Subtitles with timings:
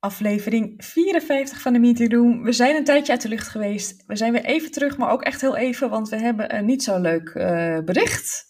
[0.00, 2.42] aflevering 54 van de Meeting Room.
[2.42, 4.04] We zijn een tijdje uit de lucht geweest.
[4.06, 6.82] We zijn weer even terug, maar ook echt heel even, want we hebben een niet
[6.82, 8.46] zo leuk uh, bericht.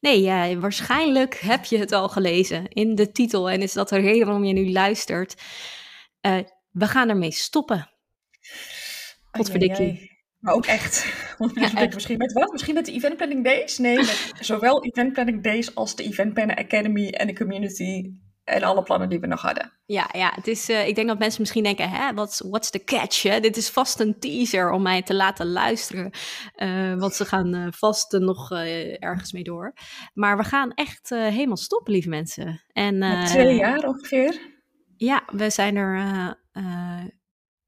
[0.00, 3.98] Nee, ja, waarschijnlijk heb je het al gelezen in de titel en is dat de
[3.98, 5.42] reden waarom je nu luistert.
[6.26, 6.38] Uh,
[6.70, 7.90] we gaan ermee stoppen.
[9.30, 10.10] Potverdikkie.
[10.38, 11.06] Maar ook echt.
[11.54, 11.94] Ja, echt.
[11.94, 12.52] Misschien met wat?
[12.52, 13.78] Misschien met de Event Planning Days?
[13.78, 18.12] Nee, met zowel Event Planning Days als de Event Planning Academy en de community
[18.44, 19.72] en alle plannen die we nog hadden.
[19.86, 22.84] Ja, ja het is, uh, ik denk dat mensen misschien denken, hè, what's, what's the
[22.84, 23.22] catch?
[23.22, 23.40] Hè?
[23.40, 26.10] Dit is vast een teaser om mij te laten luisteren.
[26.56, 28.52] Uh, want ze gaan uh, vast nog
[28.98, 29.74] ergens mee door.
[30.14, 32.64] Maar we gaan echt helemaal stoppen, lieve mensen.
[32.72, 34.40] En, twee jaar ongeveer?
[34.96, 36.36] Ja, we zijn er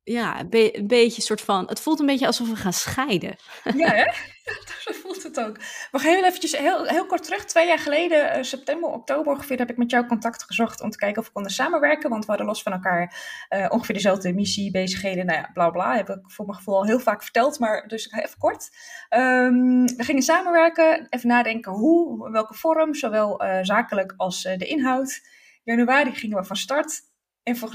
[0.05, 1.67] ja, een beetje soort van.
[1.67, 3.37] Het voelt een beetje alsof we gaan scheiden.
[3.75, 4.05] Ja, hè?
[4.85, 5.57] Zo voelt het ook.
[5.91, 7.45] We gaan heel eventjes heel, heel kort terug.
[7.45, 10.99] Twee jaar geleden, uh, september, oktober ongeveer, heb ik met jou contact gezocht om te
[10.99, 12.11] kijken of we konden samenwerken.
[12.11, 13.17] Want we hadden los van elkaar
[13.51, 15.97] uh, ongeveer dezelfde missie, bezigheden, nou ja, bla bla.
[15.97, 18.71] Heb ik voor mijn gevoel al heel vaak verteld, maar dus even kort.
[19.11, 25.21] Um, we gingen samenwerken, even nadenken hoe, welke vorm, zowel uh, zakelijk als de inhoud.
[25.63, 27.13] Januari gingen we van start.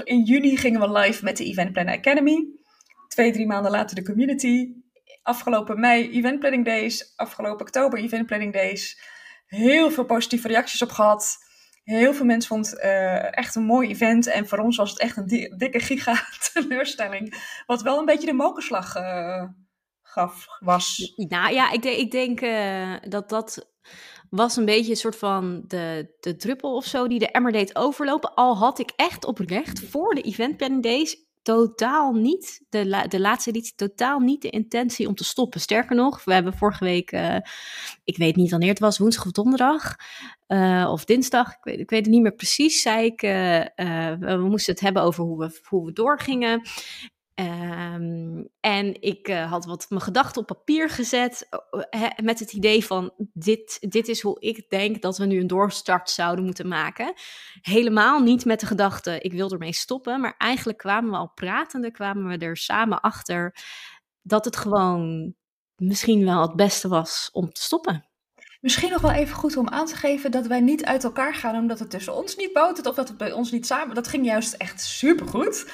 [0.04, 2.46] In juni gingen we live met de Event Planner Academy.
[3.08, 4.68] Twee, drie maanden later de community.
[5.22, 7.12] Afgelopen mei Event Planning Days.
[7.16, 9.00] Afgelopen oktober Event Planning Days.
[9.46, 11.36] Heel veel positieve reacties op gehad.
[11.84, 14.26] Heel veel mensen vonden het uh, echt een mooi event.
[14.26, 17.34] En voor ons was het echt een di dikke giga teleurstelling.
[17.66, 19.44] Wat wel een beetje de mokerslag uh,
[20.02, 21.12] gaf, was.
[21.16, 23.70] Nou ja, ik, ik denk uh, dat dat
[24.30, 27.76] was een beetje een soort van de, de druppel of zo die de emmer deed
[27.76, 28.34] overlopen.
[28.34, 30.82] Al had ik echt oprecht voor de event planning
[31.42, 35.60] totaal niet, de, la, de laatste editie, totaal niet de intentie om te stoppen.
[35.60, 37.36] Sterker nog, we hebben vorige week, uh,
[38.04, 39.96] ik weet niet wanneer het was, woensdag of donderdag,
[40.48, 43.30] uh, of dinsdag, ik weet, ik weet het niet meer precies, zei ik, uh,
[44.18, 46.62] we moesten het hebben over hoe we, hoe we doorgingen.
[47.40, 51.48] Um, en ik uh, had wat mijn gedachten op papier gezet
[52.22, 56.10] met het idee van dit, dit is hoe ik denk dat we nu een doorstart
[56.10, 57.12] zouden moeten maken.
[57.60, 61.90] Helemaal niet met de gedachte ik wil ermee stoppen, maar eigenlijk kwamen we al pratende,
[61.90, 63.56] kwamen we er samen achter
[64.22, 65.34] dat het gewoon
[65.76, 68.04] misschien wel het beste was om te stoppen.
[68.60, 71.54] Misschien nog wel even goed om aan te geven dat wij niet uit elkaar gaan
[71.54, 73.94] omdat het tussen ons niet botert of dat het bij ons niet samen.
[73.94, 75.66] Dat ging juist echt supergoed.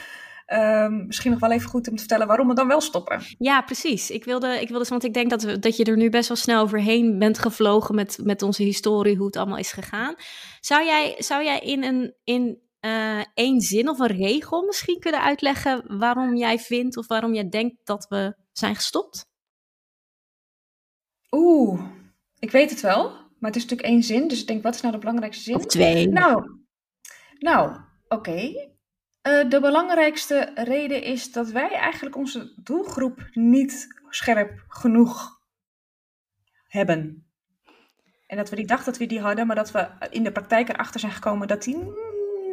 [0.52, 3.20] Um, misschien nog wel even goed om te vertellen waarom we dan wel stoppen.
[3.38, 4.10] Ja, precies.
[4.10, 6.36] Ik wilde, ik wilde want ik denk dat, we, dat je er nu best wel
[6.36, 10.14] snel overheen bent gevlogen met, met onze historie, hoe het allemaal is gegaan.
[10.60, 15.22] Zou jij, zou jij in, een, in uh, één zin of een regel misschien kunnen
[15.22, 19.26] uitleggen waarom jij vindt of waarom jij denkt dat we zijn gestopt?
[21.30, 21.80] Oeh,
[22.38, 23.10] ik weet het wel.
[23.38, 25.54] Maar het is natuurlijk één zin, dus ik denk, wat is nou de belangrijkste zin?
[25.54, 26.08] Of twee.
[26.08, 26.60] Nou,
[27.38, 27.70] nou
[28.08, 28.14] oké.
[28.14, 28.75] Okay.
[29.26, 35.40] Uh, de belangrijkste reden is dat wij eigenlijk onze doelgroep niet scherp genoeg
[36.66, 37.26] hebben.
[38.26, 40.68] En dat we die dachten dat we die hadden, maar dat we in de praktijk
[40.68, 41.76] erachter zijn gekomen dat, die,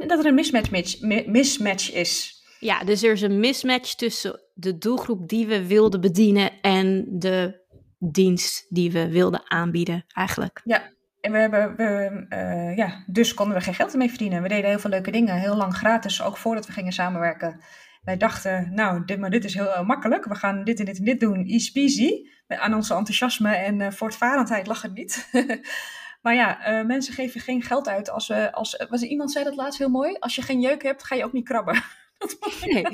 [0.07, 2.41] dat er een mismatch, mismatch is.
[2.59, 7.61] Ja, dus er is een mismatch tussen de doelgroep die we wilden bedienen en de
[7.99, 10.61] dienst die we wilden aanbieden, eigenlijk.
[10.63, 10.91] Ja,
[11.23, 14.41] en we hebben, we, uh, ja, dus konden we geen geld ermee verdienen.
[14.41, 17.61] We deden heel veel leuke dingen, heel lang gratis, ook voordat we gingen samenwerken.
[18.01, 20.25] Wij dachten, nou, dit, maar dit is heel uh, makkelijk.
[20.25, 22.11] We gaan dit en dit en dit doen, easy peasy.
[22.47, 25.29] Aan onze enthousiasme en uh, voortvarendheid lag het niet.
[26.23, 29.89] maar ja, mensen geven geen geld uit als als, was iemand zei dat laatst heel
[29.89, 31.83] mooi, als je geen jeuk hebt, ga je ook niet krabben.
[32.73, 32.85] Nee.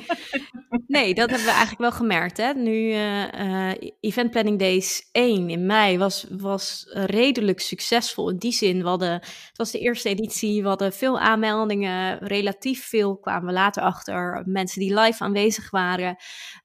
[0.87, 2.37] nee, dat hebben we eigenlijk wel gemerkt.
[2.37, 2.53] Hè?
[2.53, 8.29] Nu, uh, Event Planning Days 1 in mei was, was redelijk succesvol.
[8.29, 12.17] In die zin, we hadden, het was de eerste editie, we hadden veel aanmeldingen.
[12.17, 14.43] Relatief veel kwamen we later achter.
[14.45, 16.15] Mensen die live aanwezig waren.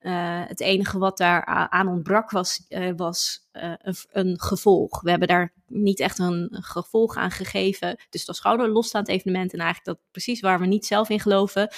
[0.01, 2.67] Uh, het enige wat daar aan ontbrak was,
[2.97, 5.01] was een, een, gevolg.
[5.01, 7.97] We hebben daar niet echt een gevolg aan gegeven.
[8.11, 9.53] Dus het was gewoon een losstaand evenement.
[9.53, 11.69] En eigenlijk dat precies waar we niet zelf in geloven.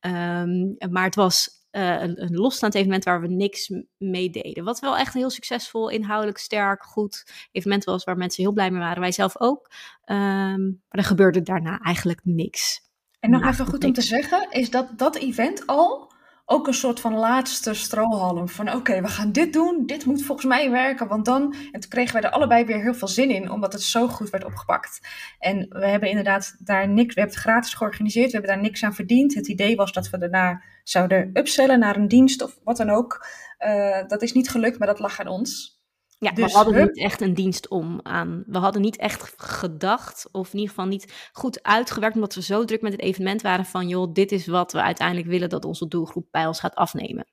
[0.00, 4.64] Um, maar het was uh, een, een, losstaand evenement waar we niks mee deden.
[4.64, 8.04] Wat wel echt een heel succesvol, inhoudelijk sterk, goed evenement was.
[8.04, 9.00] Waar mensen heel blij mee waren.
[9.00, 9.70] Wij zelf ook.
[10.04, 12.90] Um, maar er gebeurde daarna eigenlijk niks.
[13.20, 13.84] En nog even goed niks.
[13.84, 16.11] om te zeggen, is dat dat event al
[16.52, 18.48] ook een soort van laatste strohalm.
[18.48, 21.54] Van oké, we gaan dit doen, dit moet volgens mij werken, want dan...
[21.72, 24.30] En toen kregen wij er allebei weer heel veel zin in, omdat het zo goed
[24.30, 25.00] werd opgepakt.
[25.38, 27.14] En we hebben inderdaad daar niks...
[27.14, 29.34] We hebben het gratis georganiseerd, we hebben daar niks aan verdiend.
[29.34, 33.26] Het idee was dat we daarna zouden upsellen naar een dienst of wat dan ook.
[33.58, 35.81] Uh, dat is niet gelukt, maar dat lag aan ons.
[36.22, 38.44] Ja, dus, we hadden niet echt een dienst om aan.
[38.46, 42.64] We hadden niet echt gedacht, of in ieder geval niet goed uitgewerkt, omdat we zo
[42.64, 45.88] druk met het evenement waren van, joh, dit is wat we uiteindelijk willen dat onze
[45.88, 47.26] doelgroep bij ons gaat afnemen.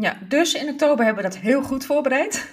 [0.00, 2.50] Ja, dus in oktober hebben we dat heel goed voorbereid.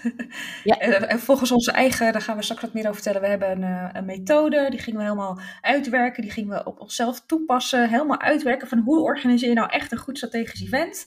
[0.63, 0.80] Ja.
[1.13, 3.21] en volgens onze eigen, daar gaan we straks wat meer over vertellen.
[3.21, 6.21] We hebben een, eh, een, methode, die gingen we helemaal uitwerken.
[6.21, 7.89] Die gingen we op onszelf toepassen.
[7.89, 11.06] Helemaal uitwerken van hoe organiseer je nou echt een goed strategisch event.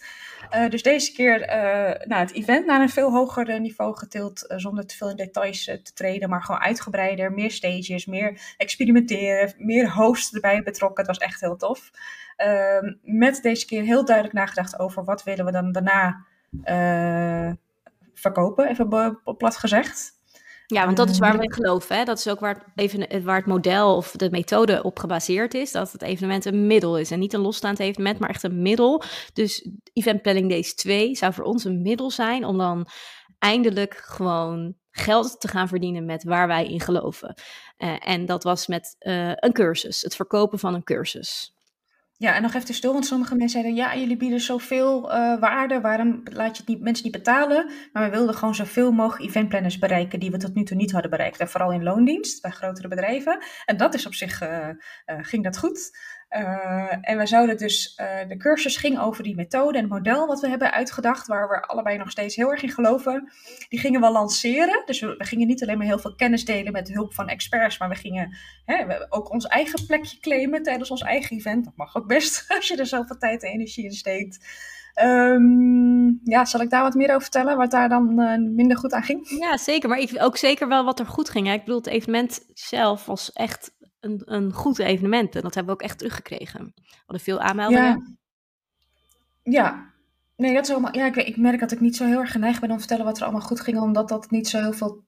[0.55, 4.45] Uh, dus deze keer uh, nou, het event naar een veel hoger niveau getild.
[4.57, 6.29] zonder te veel in details te treden.
[6.29, 7.33] Maar gewoon uitgebreider.
[7.33, 9.55] Meer stages, meer experimenteren.
[9.57, 11.07] Meer hosts erbij betrokken.
[11.07, 11.91] Het was echt heel tof.
[12.39, 16.27] Ehm, met deze keer heel duidelijk nagedacht over wat willen we dan daarna
[16.65, 17.53] uh,
[18.15, 18.89] verkopen, even
[19.37, 20.17] plat gezegd.
[20.67, 21.97] Ja, want dat is waar we in geloven.
[21.97, 22.05] Hè?
[22.05, 25.73] Dat is ook waar het, even, waar het model of de methode op gebaseerd is.
[25.73, 27.11] Dat het evenement een middel is.
[27.11, 29.03] En niet een losstaand evenement, maar echt een middel.
[29.33, 32.89] Dus Event Planning Days 2 zou voor ons een middel zijn om dan
[33.39, 37.35] eindelijk gewoon geld te gaan verdienen met waar wij in geloven.
[37.79, 41.58] Uh, en dat was met uh, een cursus, het verkopen van een cursus.
[42.21, 45.81] Ja, en nog even stil, want sommige mensen zeiden, ja, jullie bieden zoveel uh, waarde,
[45.81, 47.71] waarom laat je het niet, mensen niet betalen?
[47.93, 51.11] Maar we wilden gewoon zoveel mogelijk eventplanners bereiken die we tot nu toe niet hadden
[51.11, 51.41] bereikt.
[51.41, 53.39] En vooral in loondienst, bij grotere bedrijven.
[53.65, 54.75] En dat is op zich, uh, uh,
[55.21, 55.91] ging dat goed.
[56.31, 60.27] Uh, en we zouden dus, uh, de cursus ging over die methode en het model
[60.27, 63.33] wat we hebben uitgedacht, waar we allebei nog steeds heel erg in geloven.
[63.69, 64.83] Die gingen we lanceren.
[64.85, 67.79] Dus we, gingen niet alleen maar heel veel kennis delen met de hulp van experts,
[67.79, 71.65] maar we gingen hè, we ook ons eigen plekje claimen tijdens ons eigen event.
[71.65, 74.47] Dat mag ook best als je er zoveel tijd en energie in steekt.
[75.03, 78.93] Um, ja, zal ik daar wat meer over vertellen, wat daar dan uh, minder goed
[78.93, 79.29] aan ging?
[79.29, 79.89] Ja, zeker.
[79.89, 81.53] Maar ook zeker wel wat er goed ging.
[81.53, 85.35] Ik bedoel, het evenement zelf was echt een, een goed evenement.
[85.35, 86.73] En dat hebben we ook echt teruggekregen.
[86.75, 88.19] We hadden veel aanmeldingen.
[89.43, 89.93] Ja, ja.
[90.37, 90.95] nee, dat is allemaal.
[90.95, 93.05] Ja, ik, ik, merk dat ik niet zo heel erg geneigd ben om te vertellen
[93.05, 95.07] wat er allemaal goed ging, omdat dat niet zo heel veel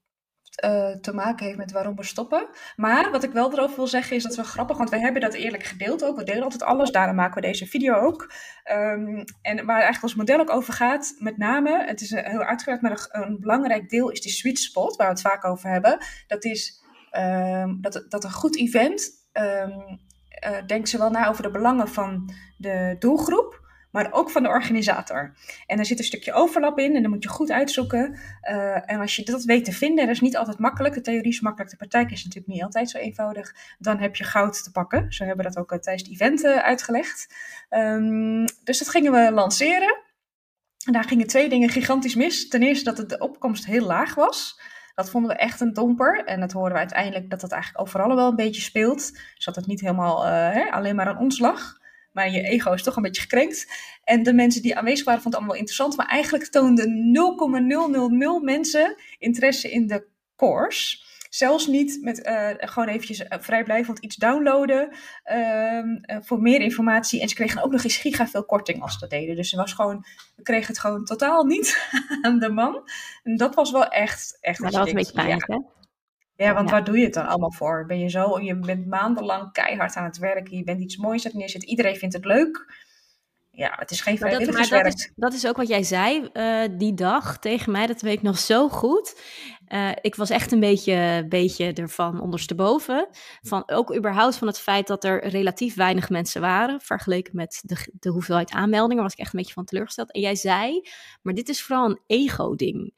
[0.65, 2.49] uh, te maken heeft met waarom we stoppen.
[2.77, 5.35] Maar wat ik wel erover wil zeggen is dat we grappig, want we hebben dat
[5.35, 6.17] eerlijk gedeeld ook.
[6.17, 8.33] We delen altijd alles, daarom maken we deze video ook.
[8.73, 12.83] Um, en waar eigenlijk ons model ook over gaat, met name, het is heel uitgebreid,
[12.83, 15.99] maar een, een belangrijk deel is die sweet spot, waar we het vaak over hebben.
[16.27, 16.80] Dat is
[17.17, 20.01] um, dat, dat een goed event um,
[20.45, 25.35] uh, denkt zowel na over de belangen van de doelgroep, maar ook van de organisator.
[25.67, 28.19] En er zit een stukje overlap in en dan moet je goed uitzoeken.
[28.51, 30.95] Uh, en als je dat weet te vinden, dat is niet altijd makkelijk.
[30.95, 33.55] De theorie is makkelijk, de praktijk is natuurlijk niet altijd zo eenvoudig.
[33.79, 35.13] Dan heb je goud te pakken.
[35.13, 37.35] Zo hebben we dat ook uh, tijdens het event uitgelegd.
[37.71, 39.99] Um, dus dat gingen we lanceren.
[40.87, 42.49] En daar gingen twee dingen gigantisch mis.
[42.49, 44.61] Ten eerste dat de opkomst heel laag was.
[44.95, 46.25] Dat vonden we echt een domper.
[46.25, 49.13] En dat horen we uiteindelijk dat dat eigenlijk overal wel een beetje speelt.
[49.35, 51.79] Dus dat het niet helemaal uh, hè, alleen maar aan ons lag.
[52.13, 53.67] Maar je ego is toch een beetje gekrenkt.
[54.05, 55.97] En de mensen die aanwezig waren vonden het allemaal interessant.
[55.97, 60.07] Maar eigenlijk toonden 0,000 mensen interesse in de
[60.37, 61.09] course.
[61.31, 64.97] Zelfs niet met uh, gewoon eventjes uh, vrijblijvend iets downloaden
[65.33, 67.21] uh, voor meer informatie.
[67.21, 69.37] En ze kregen ook nog eens giga veel korting als ze dat deden.
[69.37, 70.05] Dus was gewoon,
[70.37, 71.91] we kregen het gewoon totaal niet
[72.23, 72.89] aan de man.
[73.23, 74.59] En dat was wel echt, echt.
[74.59, 75.55] Maar dat was een beetje pijnlijk, ja.
[75.55, 75.61] hè?
[76.45, 76.75] Ja, want ja.
[76.75, 77.87] waar doe je het dan allemaal voor?
[77.87, 81.31] Ben je zo, je bent maandenlang keihard aan het werken, je bent iets moois aan
[81.31, 82.67] het neerzetten, iedereen vindt het leuk.
[83.61, 84.85] Ja, het is geen vrijwilligerswerk.
[84.85, 88.01] Dat, dat, is, dat is ook wat jij zei uh, die dag tegen mij, dat
[88.01, 89.21] weet ik nog zo goed.
[89.69, 93.09] Uh, ik was echt een beetje, beetje ervan ondersteboven.
[93.41, 96.81] Van ook überhaupt van het feit dat er relatief weinig mensen waren.
[96.81, 100.13] Vergeleken met de, de hoeveelheid aanmeldingen was ik echt een beetje van teleurgesteld.
[100.13, 100.89] En jij zei,
[101.23, 102.93] maar dit is vooral een ego-ding.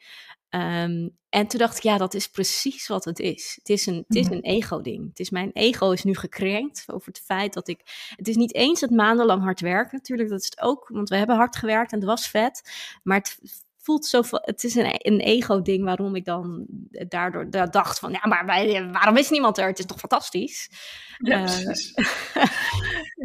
[0.54, 3.52] Um, en toen dacht ik, ja, dat is precies wat het is.
[3.58, 5.08] Het is een, het is een ego-ding.
[5.08, 8.10] Het is mijn ego is nu gekrenkt over het feit dat ik.
[8.16, 9.96] Het is niet eens het maandenlang hard werken.
[9.96, 12.70] Natuurlijk, dat is het ook, want we hebben hard gewerkt en het was vet.
[13.02, 13.38] Maar het
[13.76, 14.22] voelt zo.
[14.30, 19.16] Het is een, een ego-ding waarom ik dan daardoor dacht van, ja, maar wij, waarom
[19.16, 19.66] is niemand er?
[19.66, 20.70] Het is toch fantastisch.
[21.18, 21.74] Ja, uh,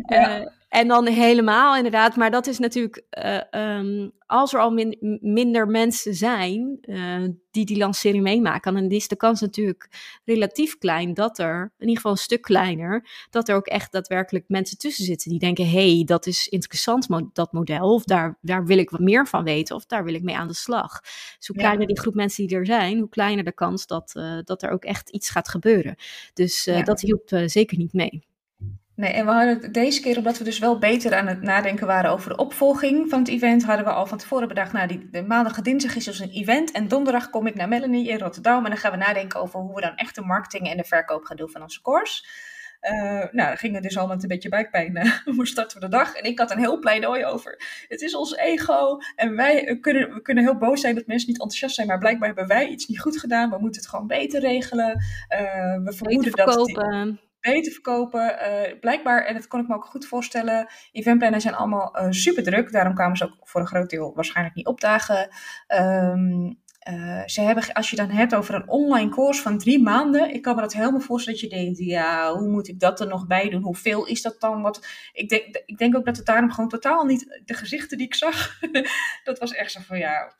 [0.09, 0.39] ja.
[0.39, 5.19] Uh, en dan helemaal inderdaad, maar dat is natuurlijk, uh, um, als er al min,
[5.21, 9.89] minder mensen zijn uh, die die lancering meemaken, dan is de kans natuurlijk
[10.25, 14.45] relatief klein dat er, in ieder geval een stuk kleiner, dat er ook echt daadwerkelijk
[14.47, 18.77] mensen tussen zitten die denken, hey, dat is interessant, dat model, of daar, daar wil
[18.77, 21.01] ik wat meer van weten, of daar wil ik mee aan de slag.
[21.37, 21.87] Dus hoe kleiner ja.
[21.87, 24.83] die groep mensen die er zijn, hoe kleiner de kans dat, uh, dat er ook
[24.83, 25.95] echt iets gaat gebeuren.
[26.33, 26.83] Dus ja.
[26.83, 28.25] dat hielp zeker niet mee.
[28.97, 32.11] Nee, en we hadden deze keer, omdat we dus wel beter aan het nadenken waren
[32.11, 35.23] over de opvolging van het event, hadden we al van tevoren bedacht, nou, die, de
[35.23, 38.63] maandag en dinsdag is dus een event en donderdag kom ik naar Melanie in Rotterdam
[38.63, 41.23] en dan gaan we nadenken over hoe we dan echt de marketing en de verkoop
[41.23, 42.25] gaan doen van onze course.
[42.81, 46.15] Uh, nou, gingen dus al met een beetje buikpijn uh, hoe starten we de dag.
[46.15, 47.61] En ik had een heel pleidooi over.
[47.87, 48.97] Het is ons ego.
[49.15, 51.87] En wij kunnen, we kunnen heel boos zijn dat mensen niet enthousiast zijn.
[51.87, 53.49] Maar blijkbaar hebben wij iets niet goed gedaan.
[53.49, 54.89] We moeten het gewoon beter regelen.
[54.89, 56.65] Uh, we vermoeden dat...
[56.65, 58.37] Die, beter verkopen.
[58.79, 62.71] blijkbaar, en dat kon ik me ook goed voorstellen, eventplanners zijn allemaal super druk.
[62.71, 65.29] Daarom kwamen ze ook voor een groot deel waarschijnlijk niet opdagen.
[65.67, 70.33] Um, uh, ze hebben, als je dan hebt over een online course van drie maanden,
[70.33, 73.07] ik kan me dat helemaal voorstellen dat je denkt, ja, hoe moet ik dat er
[73.07, 73.61] nog bij doen?
[73.61, 74.61] Hoeveel is dat dan?
[74.61, 78.07] Wat, ik, denk, ik denk ook dat het daarom gewoon totaal niet, de gezichten die
[78.07, 78.59] ik zag,
[79.23, 80.33] dat was echt zo van, ja,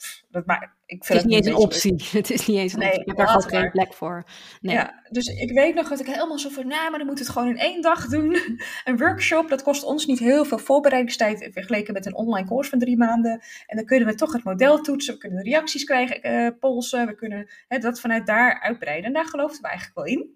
[0.45, 2.03] dat, ik vind het is niet eens een optie.
[2.19, 3.01] Het is niet eens een nee, optie.
[3.01, 4.25] Ik heb daar gewoon geen plek voor.
[4.61, 4.75] Nee.
[4.75, 7.29] Ja, dus ik weet nog dat ik helemaal zo van, nou, maar dan moet het
[7.29, 8.37] gewoon in één dag doen.
[8.85, 12.79] een workshop, dat kost ons niet heel veel voorbereidingstijd vergeleken met een online course van
[12.79, 13.41] drie maanden.
[13.65, 17.15] En dan kunnen we toch het model toetsen, we kunnen reacties krijgen, uh, polsen, we
[17.15, 19.05] kunnen hè, dat vanuit daar uitbreiden.
[19.05, 20.35] En daar geloofden we eigenlijk wel in.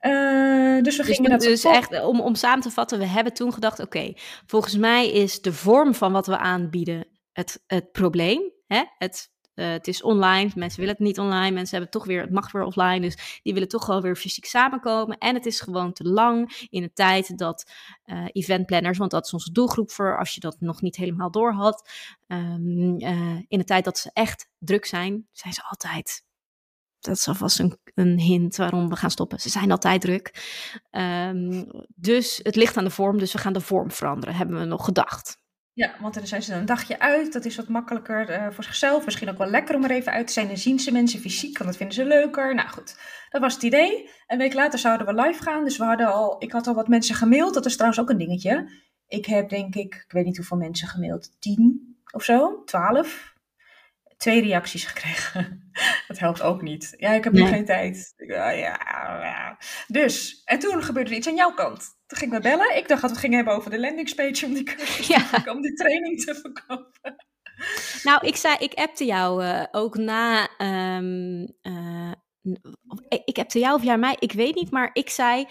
[0.00, 3.32] Uh, dus we dus gingen dat dus echt om, om samen te vatten, we hebben
[3.32, 4.12] toen gedacht: oké,
[4.46, 8.52] volgens mij is de vorm van wat we aanbieden het, het probleem.
[8.98, 12.30] Het uh, het is online, mensen willen het niet online, mensen hebben toch weer, het
[12.30, 15.18] mag weer offline, dus die willen toch wel weer fysiek samenkomen.
[15.18, 17.70] En het is gewoon te lang in de tijd dat
[18.04, 21.52] uh, eventplanners, want dat is onze doelgroep voor als je dat nog niet helemaal door
[21.52, 21.90] had,
[22.26, 26.24] um, uh, in de tijd dat ze echt druk zijn, zijn ze altijd
[27.00, 29.40] dat is alvast een, een hint waarom we gaan stoppen.
[29.40, 30.52] Ze zijn altijd druk.
[30.90, 34.64] Um, dus het ligt aan de vorm, dus we gaan de vorm veranderen, hebben we
[34.64, 35.42] nog gedacht.
[35.74, 37.32] Ja, want dan zijn ze een dagje uit.
[37.32, 39.04] Dat is wat makkelijker uh, voor zichzelf.
[39.04, 40.46] Misschien ook wel lekker om er even uit te zijn.
[40.46, 42.54] Dan zien ze mensen fysiek, want dat vinden ze leuker.
[42.54, 42.96] Nou goed,
[43.30, 44.10] dat was het idee.
[44.26, 45.64] Een week later zouden we live gaan.
[45.64, 47.54] Dus we hadden al, ik had al wat mensen gemaild.
[47.54, 48.82] Dat is trouwens ook een dingetje.
[49.08, 51.40] Ik heb denk ik, ik weet niet hoeveel mensen gemaild.
[51.40, 52.62] Tien of zo?
[52.64, 53.34] Twaalf?
[54.16, 55.42] twee reacties gekregen.
[56.14, 56.94] dat helpt ook niet.
[56.96, 58.14] Ja, ik heb nu geen tijd.
[58.16, 61.80] Ja, ja, Dus, en toen gebeurde er iets aan jouw kant.
[62.06, 62.76] Toen ging ik me bellen.
[62.76, 65.42] Ik dacht dat we gingen hebben over de landingspage om die cursus ja.
[65.52, 67.16] om die training te verkopen.
[68.02, 70.48] Nou, ik zei, ik appte jou uh, ook na.
[70.96, 72.12] Um, uh,
[73.24, 75.46] ik appte jou of jij mij, ik weet niet, maar ik zei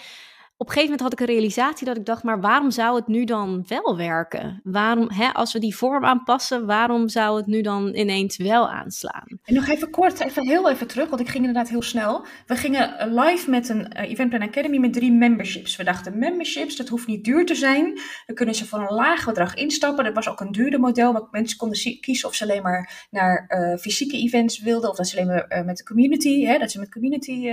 [0.57, 3.07] op een gegeven moment had ik een realisatie dat ik dacht, maar waarom zou het
[3.07, 4.61] nu dan wel werken?
[4.63, 9.39] Waarom, hè, als we die vorm aanpassen, waarom zou het nu dan ineens wel aanslaan?
[9.43, 12.25] En nog even kort, even heel even terug, want ik ging inderdaad heel snel.
[12.45, 15.75] We gingen live met een uh, Event Plan Academy met drie memberships.
[15.75, 17.99] We dachten, memberships, dat hoeft niet duur te zijn.
[18.25, 20.03] Dan kunnen ze voor een laag bedrag instappen.
[20.03, 23.45] Dat was ook een duurder model, want mensen konden kiezen of ze alleen maar naar
[23.47, 26.71] uh, fysieke events wilden, of dat ze alleen maar uh, met de community, hè, dat
[26.71, 27.51] ze met community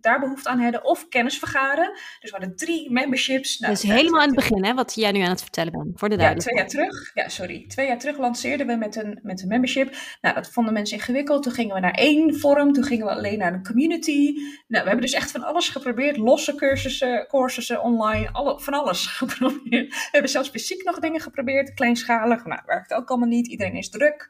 [0.00, 1.75] daar behoefte aan hadden, of kennis vergaren.
[1.84, 3.58] Dus we hadden drie memberships.
[3.58, 6.08] Nou, dus helemaal aan het begin, hè, wat jij nu aan het vertellen bent, voor
[6.08, 6.58] de duidelijkheid.
[6.58, 7.10] Ja, twee jaar terug.
[7.14, 7.64] Ja, sorry.
[7.68, 9.96] Twee jaar terug lanceerden we met een, met een membership.
[10.20, 11.42] Nou, dat vonden mensen ingewikkeld.
[11.42, 12.72] Toen gingen we naar één vorm.
[12.72, 14.34] Toen gingen we alleen naar een community.
[14.66, 16.16] Nou, we hebben dus echt van alles geprobeerd.
[16.16, 19.88] Losse cursussen, cursussen online, alle, van alles geprobeerd.
[19.88, 22.44] We hebben zelfs fysiek nog dingen geprobeerd, kleinschalig.
[22.44, 23.46] Nou, werkt ook allemaal niet.
[23.46, 24.28] Iedereen is druk.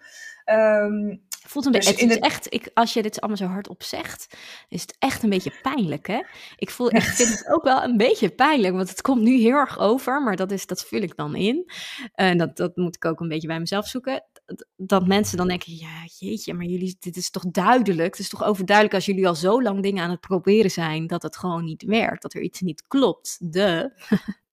[0.50, 3.82] Um, Voelt een beetje, dus het is echt, ik, als je dit allemaal zo hardop
[3.82, 4.36] zegt,
[4.68, 6.22] is het echt een beetje pijnlijk, hè?
[6.56, 9.54] Ik, voel, ik vind het ook wel een beetje pijnlijk, want het komt nu heel
[9.54, 11.70] erg over, maar dat, is, dat vul ik dan in.
[12.12, 14.24] En dat, dat moet ik ook een beetje bij mezelf zoeken.
[14.76, 18.10] Dat mensen dan denken, ja, jeetje, maar jullie, dit is toch duidelijk?
[18.10, 21.22] Het is toch overduidelijk als jullie al zo lang dingen aan het proberen zijn, dat
[21.22, 23.36] het gewoon niet werkt, dat er iets niet klopt.
[23.52, 23.90] De.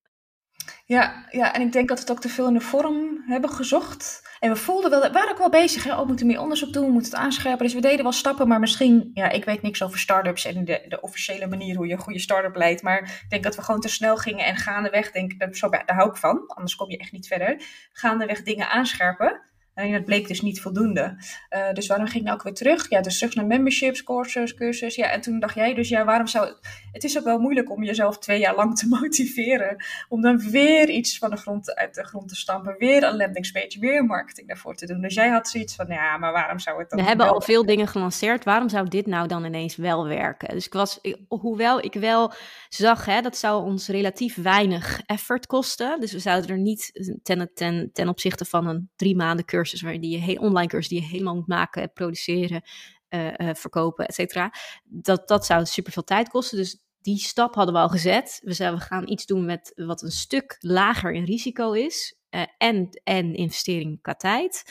[0.86, 3.50] Ja, ja, en ik denk dat we het ook te veel in de vorm hebben
[3.50, 4.22] gezocht.
[4.40, 5.84] En we voelden wel, we waren ook wel bezig.
[5.84, 5.92] Hè?
[5.92, 7.64] Oh, we moeten meer onderzoek doen, we moeten het aanscherpen.
[7.64, 10.84] Dus we deden wel stappen, maar misschien, ja, ik weet niks over start-ups en de,
[10.88, 12.82] de officiële manier hoe je een goede start-up leidt.
[12.82, 16.08] Maar ik denk dat we gewoon te snel gingen en gaandeweg, denk zo, daar hou
[16.08, 16.46] ik van.
[16.46, 17.62] Anders kom je echt niet verder.
[17.92, 19.40] Gaandeweg dingen aanscherpen.
[19.74, 21.16] En dat bleek dus niet voldoende.
[21.50, 22.88] Uh, dus waarom ging ik nou ook weer terug?
[22.88, 24.94] Ja, dus terug naar memberships, courses, cursus.
[24.94, 26.54] Ja, en toen dacht jij dus, ja, waarom zou...
[26.94, 29.84] Het is ook wel moeilijk om jezelf twee jaar lang te motiveren.
[30.08, 32.74] Om dan weer iets van de grond, uit de grond te stampen.
[32.78, 35.00] Weer een landingspage, weer marketing daarvoor te doen.
[35.00, 37.66] Dus jij had zoiets van, ja, maar waarom zou het dan We hebben al veel
[37.66, 38.44] dingen gelanceerd.
[38.44, 40.48] Waarom zou dit nou dan ineens wel werken?
[40.48, 42.32] Dus ik was, hoewel ik wel
[42.68, 46.00] zag, hè, dat zou ons relatief weinig effort kosten.
[46.00, 49.80] Dus we zouden er niet ten, ten, ten opzichte van een drie maanden cursus cursus,
[49.82, 52.62] waar die je online cursus die je helemaal moet maken, produceren,
[53.08, 54.52] uh, uh, verkopen, et cetera.
[54.84, 56.58] Dat, dat zou super veel tijd kosten.
[56.58, 58.40] Dus die stap hadden we al gezet.
[58.42, 62.16] We zeiden, we gaan iets doen met wat een stuk lager in risico is.
[62.30, 64.62] Uh, en, en investering qua tijd.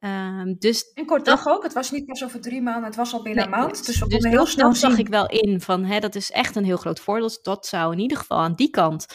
[0.00, 1.62] Um, dus en kort dag ook.
[1.62, 3.86] Het was niet pas over drie maanden, het was al binnen nee, een maand.
[3.86, 6.64] Dus we dus heel snel zag ik wel in van, hè, dat is echt een
[6.64, 7.26] heel groot voordeel.
[7.26, 9.06] Dus dat zou in ieder geval aan die kant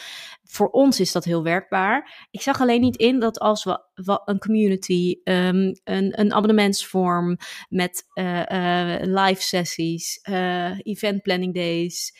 [0.52, 2.26] voor ons is dat heel werkbaar.
[2.30, 3.80] Ik zag alleen niet in dat als we
[4.24, 7.36] een community, um, een, een abonnementsvorm
[7.68, 12.14] met uh, uh, live sessies, uh, event planning days,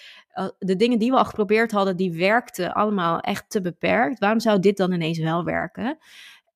[0.58, 4.18] de dingen die we al geprobeerd hadden, die werkten allemaal echt te beperkt.
[4.18, 5.98] Waarom zou dit dan ineens wel werken?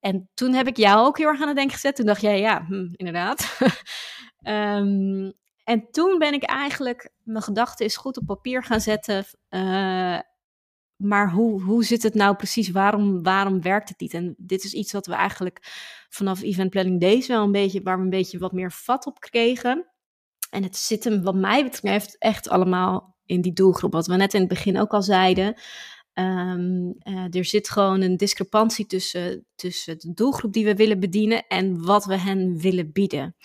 [0.00, 1.96] En toen heb ik jou ook heel erg aan het denken gezet.
[1.96, 3.58] Toen dacht jij, ja, hm, inderdaad.
[4.42, 5.32] um,
[5.72, 9.24] en toen ben ik eigenlijk mijn gedachten is goed op papier gaan zetten.
[9.50, 10.18] Uh,
[10.96, 12.70] maar hoe, hoe zit het nou precies?
[12.70, 14.14] Waarom, waarom werkt het niet?
[14.14, 15.58] En dit is iets wat we eigenlijk
[16.08, 19.20] vanaf Event Planning Days wel een beetje, waar we een beetje wat meer vat op
[19.20, 19.86] kregen.
[20.50, 23.92] En het zit hem, wat mij betreft, echt allemaal in die doelgroep.
[23.92, 25.54] Wat we net in het begin ook al zeiden.
[26.18, 31.46] Um, uh, er zit gewoon een discrepantie tussen, tussen de doelgroep die we willen bedienen
[31.46, 33.36] en wat we hen willen bieden.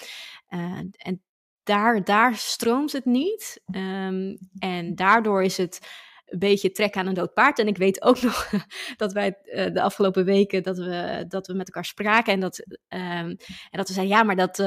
[0.50, 1.22] Uh, en
[1.64, 3.62] daar, daar stroomt het niet.
[3.76, 5.88] Um, en daardoor is het
[6.26, 7.60] een beetje trek aan een dood paard.
[7.60, 8.50] En ik weet ook nog
[8.98, 12.34] dat wij uh, de afgelopen weken dat we, dat we met elkaar spraken.
[12.34, 13.38] En dat, um, en
[13.70, 14.58] dat we zeiden, ja, maar dat,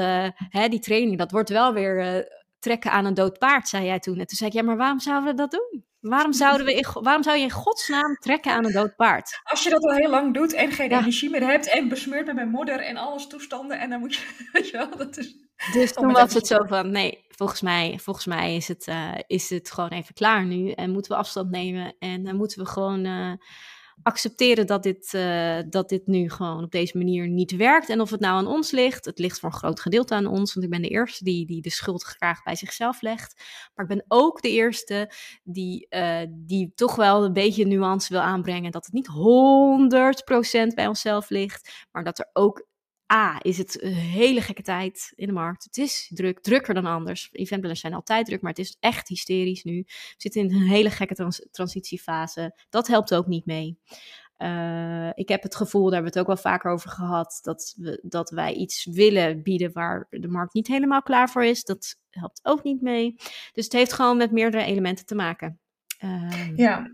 [0.49, 2.27] hè, die training, dat wordt wel weer
[2.59, 4.19] trekken aan een dood paard, zei jij toen.
[4.19, 5.85] En toen zei ik, ja, maar waarom zouden we dat doen?
[5.99, 9.39] Waarom, zouden we in, waarom zou je in godsnaam trekken aan een dood paard?
[9.43, 10.99] Als je dat al heel lang doet en geen ja.
[10.99, 14.21] energie meer hebt en besmeurd met mijn modder en alles toestanden en dan moet je,
[14.53, 15.43] weet je wel, dat is...
[15.73, 19.49] Dus toen was het zo van, nee, volgens mij, volgens mij is, het, uh, is
[19.49, 23.05] het gewoon even klaar nu en moeten we afstand nemen en dan moeten we gewoon...
[23.05, 23.31] Uh,
[24.03, 27.89] accepteren dat dit, uh, dat dit nu gewoon op deze manier niet werkt.
[27.89, 30.53] En of het nou aan ons ligt, het ligt voor een groot gedeelte aan ons,
[30.53, 33.43] want ik ben de eerste die, die de schuld graag bij zichzelf legt.
[33.73, 35.11] Maar ik ben ook de eerste
[35.43, 38.71] die, uh, die toch wel een beetje nuance wil aanbrengen.
[38.71, 42.67] Dat het niet 100% bij onszelf ligt, maar dat er ook
[43.13, 45.63] A, is het een hele gekke tijd in de markt.
[45.63, 47.29] Het is druk, drukker dan anders.
[47.31, 49.83] Eventplanners zijn altijd druk, maar het is echt hysterisch nu.
[49.85, 52.55] We zitten in een hele gekke trans transitiefase.
[52.69, 53.79] Dat helpt ook niet mee.
[54.37, 57.73] Uh, ik heb het gevoel, daar hebben we het ook wel vaker over gehad, dat,
[57.77, 61.63] we, dat wij iets willen bieden waar de markt niet helemaal klaar voor is.
[61.63, 63.15] Dat helpt ook niet mee.
[63.53, 65.59] Dus het heeft gewoon met meerdere elementen te maken.
[66.03, 66.91] Uh, ja,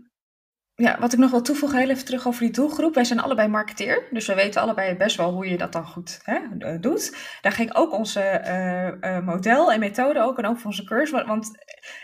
[0.82, 2.94] ja, wat ik nog wil toevoegen, heel even terug over die doelgroep.
[2.94, 6.20] Wij zijn allebei marketeer, dus we weten allebei best wel hoe je dat dan goed
[6.22, 6.38] hè,
[6.80, 7.16] doet.
[7.40, 11.22] Daar ging ook onze uh, uh, model en methode ook en ook voor onze cursus.
[11.26, 11.50] Want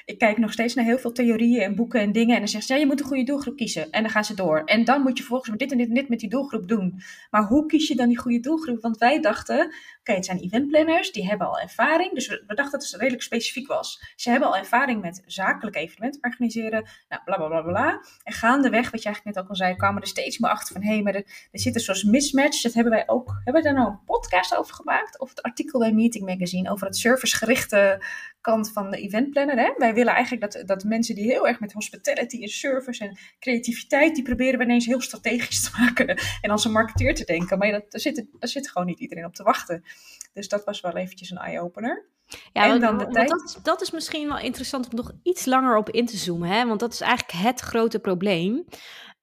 [0.05, 2.35] ik kijk nog steeds naar heel veel theorieën en boeken en dingen.
[2.35, 3.91] En dan zegt ze, ja, je moet een goede doelgroep kiezen.
[3.91, 4.63] En dan gaan ze door.
[4.65, 7.01] En dan moet je volgens dit en dit en dit met die doelgroep doen.
[7.31, 8.81] Maar hoe kies je dan die goede doelgroep?
[8.81, 9.75] Want wij dachten,
[10.17, 12.15] het zijn eventplanners, die hebben al ervaring.
[12.15, 14.13] Dus we, dachten dat het redelijk specifiek was.
[14.17, 18.01] Ze hebben al ervaring met zakelijk evenementen organiseren, nou, bla bla bla bla.
[18.23, 20.83] En gaandeweg, wat je eigenlijk net ook al zei, kwamen er steeds meer achter van,
[20.83, 22.63] hé, hey, maar er, er zit een soort mismatch.
[22.63, 25.19] Dat hebben wij ook, hebben we daar nou een podcast over gemaakt?
[25.19, 28.03] Of het artikel bij Meeting Magazine over het servicegerichte
[28.41, 29.59] kant van de eventplanner.
[29.59, 29.73] Hè?
[29.77, 34.15] Wij willen eigenlijk dat, dat mensen die heel erg met hospitality en service en creativiteit,
[34.15, 37.59] die proberen we ineens heel strategisch te maken en als een marketeer te denken.
[37.59, 39.85] Maar dat, daar, zit, daar zit gewoon niet iedereen op te wachten.
[40.33, 42.07] Dus dat was wel eventjes een eye-opener.
[42.53, 43.29] Ja, en dan de tijd...
[43.29, 46.49] dat, is, dat is misschien wel interessant om nog iets langer op in te zoomen.
[46.49, 46.67] Hè?
[46.67, 48.65] Want dat is eigenlijk het grote probleem.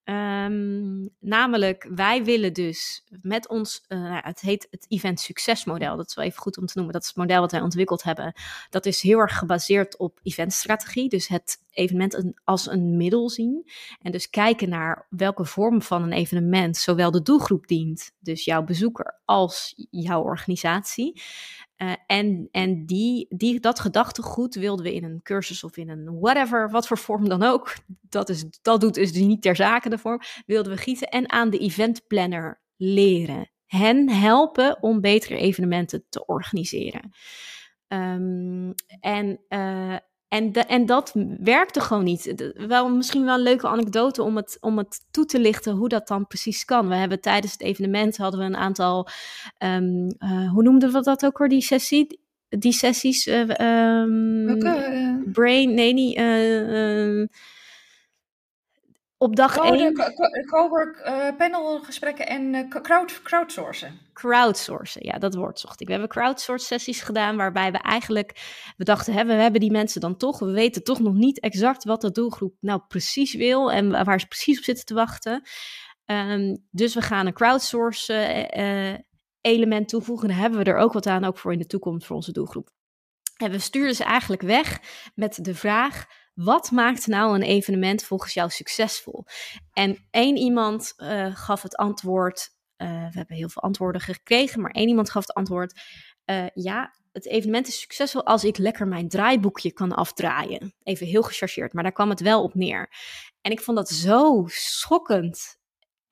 [0.10, 5.98] Um, namelijk, wij willen dus met ons, uh, het heet het event succesmodel.
[5.98, 6.94] Dat is wel even goed om te noemen.
[6.94, 8.34] Dat is het model wat wij ontwikkeld hebben.
[8.70, 11.10] Dat is heel erg gebaseerd op eventstrategie.
[11.10, 13.70] Dus het evenement als een middel zien.
[14.02, 18.64] En dus kijken naar welke vorm van een evenement zowel de doelgroep dient, dus jouw
[18.64, 21.22] bezoeker, als jouw organisatie.
[21.78, 26.20] Uh, en en die, die, dat gedachtegoed wilden we in een cursus of in een
[26.20, 27.76] whatever, wat voor vorm dan ook,
[28.10, 31.50] dat, is, dat doet dus niet ter zake de vorm, wilden we gieten en aan
[31.50, 33.50] de eventplanner leren.
[33.66, 37.12] Hen helpen om betere evenementen te organiseren.
[37.88, 39.98] Um, en, uh,
[40.36, 42.52] en, de, en dat werkte gewoon niet.
[42.68, 46.08] Wel, misschien wel een leuke anekdote om het, om het toe te lichten hoe dat
[46.08, 46.88] dan precies kan.
[46.88, 49.08] We hebben tijdens het evenement hadden we een aantal,
[49.60, 52.20] um, uh, hoe noemden we dat ook weer, die sessie?
[52.50, 53.28] Die sessies.
[53.28, 55.22] Uh, um, Welke?
[55.32, 56.18] Brain, nee, niet.
[59.18, 59.94] Op dag 1.
[60.46, 64.00] Cowork, uh, panelgesprekken en uh, crowd, crowdsourcen.
[64.14, 65.86] Crowdsourcen, ja, dat woord zocht ik.
[65.86, 68.32] We hebben crowdsource sessies gedaan waarbij we eigenlijk,
[68.78, 71.84] we dachten, hè, we hebben die mensen dan toch, we weten toch nog niet exact
[71.84, 75.44] wat de doelgroep nou precies wil en waar ze precies op zitten te wachten.
[76.06, 78.94] Um, dus we gaan een crowdsource uh,
[79.42, 80.28] element toevoegen.
[80.28, 82.70] Daar hebben we er ook wat aan, ook voor in de toekomst voor onze doelgroep.
[83.38, 84.80] En we stuurden ze eigenlijk weg
[85.16, 89.26] met de vraag: wat maakt nou een evenement volgens jou succesvol?
[89.74, 92.50] En één iemand uh, gaf het antwoord.
[92.78, 95.82] Uh, we hebben heel veel antwoorden gekregen, maar één iemand gaf het antwoord.
[96.26, 100.74] Uh, ja, het evenement is succesvol als ik lekker mijn draaiboekje kan afdraaien.
[100.84, 102.90] Even heel gechargeerd, maar daar kwam het wel op neer.
[103.42, 105.58] En ik vond dat zo schokkend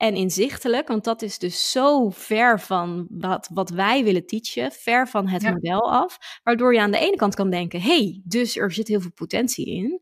[0.04, 5.08] en inzichtelijk, want dat is dus zo ver van wat, wat wij willen teachen, ver
[5.08, 5.50] van het ja.
[5.50, 9.00] model af, waardoor je aan de ene kant kan denken, hey, dus er zit heel
[9.00, 10.00] veel potentie in.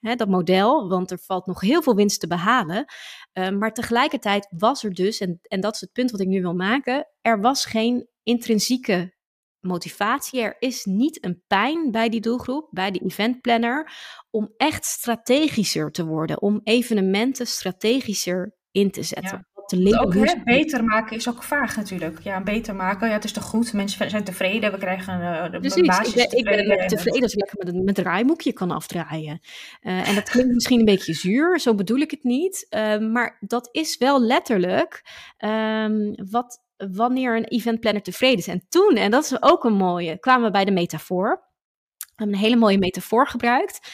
[0.00, 2.84] hè, dat model, want er valt nog heel veel winst te behalen.
[3.32, 6.40] Uh, maar tegelijkertijd was er dus, en, en dat is het punt wat ik nu
[6.40, 9.14] wil maken, er was geen intrinsieke
[9.60, 10.40] motivatie.
[10.40, 13.92] Er is niet een pijn bij die doelgroep, bij de eventplanner,
[14.30, 19.46] om echt strategischer te worden, om evenementen strategischer in te zetten.
[19.66, 22.20] Te ook hè, beter maken is ook vaag natuurlijk.
[22.22, 23.72] Ja, beter maken, ja, het is toch goed.
[23.72, 27.32] Mensen zijn tevreden, we krijgen uh, de Precies, basis ik ben, ik ben tevreden als
[27.32, 29.40] ik lekker met, met een draaimoekje kan afdraaien.
[29.82, 32.66] Uh, en dat klinkt misschien een beetje zuur, zo bedoel ik het niet.
[32.70, 35.02] Uh, maar dat is wel letterlijk
[35.38, 38.48] um, wat, wanneer een eventplanner tevreden is.
[38.48, 41.50] En toen, en dat is ook een mooie, kwamen we bij de metafoor.
[41.98, 43.90] We hebben een hele mooie metafoor gebruikt.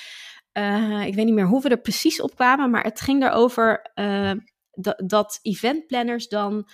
[0.53, 3.91] Uh, ik weet niet meer hoe we er precies op kwamen, maar het ging erover
[3.95, 4.31] uh,
[5.07, 6.69] dat, eventplanners dan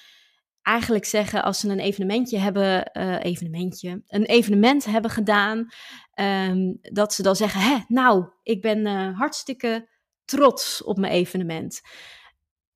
[0.63, 5.69] eigenlijk zeggen als ze een evenementje hebben, uh, evenementje, een evenement hebben gedaan,
[6.15, 9.89] um, dat ze dan zeggen, hè, nou, ik ben hartstikke
[10.25, 11.81] trots op mijn evenement.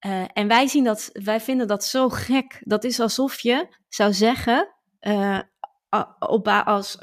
[0.07, 2.61] Uh, en wij, zien dat, wij vinden dat zo gek.
[2.61, 4.75] Dat is alsof je zou zeggen,
[6.19, 7.01] op als,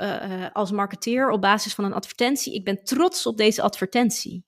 [0.54, 4.46] als marketeer op basis van een advertentie, ik ben trots op deze advertentie.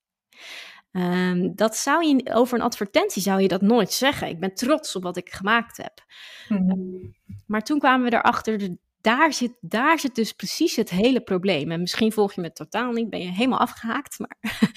[0.97, 4.27] Um, dat zou je over een advertentie zou je dat nooit zeggen.
[4.27, 6.03] Ik ben trots op wat ik gemaakt heb.
[6.47, 7.15] Mm um,
[7.47, 11.71] maar toen kwamen we erachter, de, daar zit, daar zit dus precies het hele probleem.
[11.71, 14.19] En misschien volg je me totaal niet, ben je helemaal afgehaakt.
[14.19, 14.69] Maar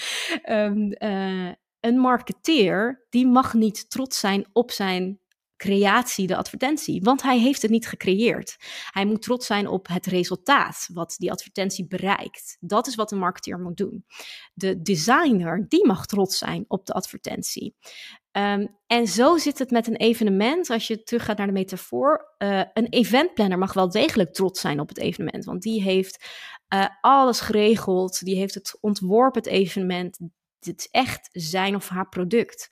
[0.49, 0.93] um,
[1.81, 5.19] een marketeer die mag niet trots zijn op zijn
[5.61, 8.57] creatie, de advertentie, want hij heeft het niet gecreëerd.
[8.91, 12.57] Hij moet trots zijn op het resultaat wat die advertentie bereikt.
[12.61, 14.05] Dat is wat een marketeer moet doen.
[14.55, 17.75] De designer, die mag trots zijn op de advertentie.
[18.33, 20.71] Um, en zo zit het met een evenement.
[20.71, 24.89] Als je teruggaat naar de metafoor, uh, een eventplanner mag wel degelijk trots zijn op
[24.89, 26.25] het evenement, want die heeft
[26.75, 30.19] uh, alles geregeld, die heeft het ontworpen, het evenement,
[30.59, 32.69] dit is echt zijn of haar product.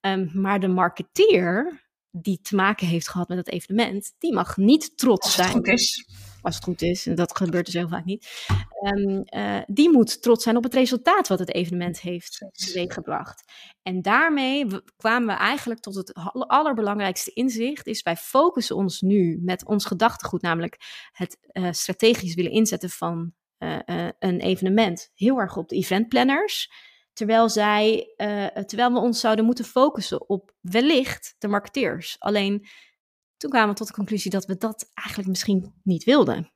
[0.00, 1.83] Um, maar de marketeer
[2.16, 5.56] die te maken heeft gehad met het evenement, die mag niet trots Als het zijn.
[5.56, 6.08] Goed is.
[6.42, 8.46] Als het goed is, en dat gebeurt dus heel vaak niet.
[8.82, 13.52] Um, uh, die moet trots zijn op het resultaat wat het evenement heeft teweeggebracht.
[13.82, 19.66] En daarmee kwamen we eigenlijk tot het allerbelangrijkste inzicht, is wij focussen ons nu met
[19.66, 20.76] ons gedachtegoed, namelijk
[21.12, 23.78] het uh, strategisch willen inzetten van uh,
[24.18, 26.70] een evenement, heel erg op de eventplanners
[27.14, 32.16] Terwijl, zij, uh, terwijl we ons zouden moeten focussen op wellicht de marketeers.
[32.18, 32.66] Alleen
[33.36, 36.52] toen kwamen we tot de conclusie dat we dat eigenlijk misschien niet wilden.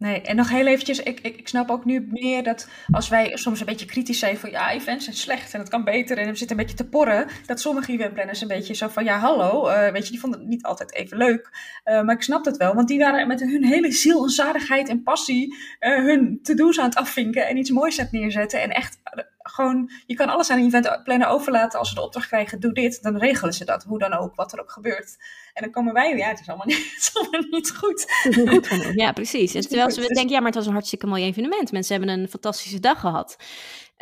[0.00, 3.36] Nee, en nog heel eventjes, ik, ik, ik, snap ook nu meer dat als wij
[3.36, 6.28] soms een beetje kritisch zijn van ja, events zijn slecht en het kan beter en
[6.28, 9.68] we zitten een beetje te porren, dat sommige eventplanners een beetje zo van ja, hallo,
[9.68, 11.50] uh, weet je, die vonden het niet altijd even leuk.
[11.84, 14.88] Uh, maar ik snap het wel, want die waren met hun hele ziel en zadigheid
[14.88, 18.98] en passie hun to-do's aan het afvinken en iets moois aan het neerzetten en echt
[19.50, 23.02] gewoon, je kan alles aan een eventplanner overlaten als ze de opdracht krijgen, doe dit,
[23.02, 25.16] dan regelen ze dat, hoe dan ook, wat er ook gebeurt.
[25.54, 28.06] En dan komen wij, ja, het is allemaal niet, het is allemaal niet goed.
[28.94, 29.54] Ja, precies.
[29.54, 31.72] En terwijl ze denken, ja, maar het was een hartstikke mooi evenement.
[31.72, 33.36] Mensen hebben een fantastische dag gehad.